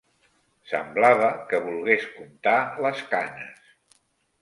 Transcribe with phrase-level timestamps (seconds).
[0.71, 2.57] Semblava que volgués contar
[2.87, 3.73] les canes